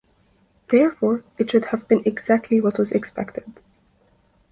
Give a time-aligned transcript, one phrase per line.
[0.71, 3.59] Therefore, it should have been exactly what was expected.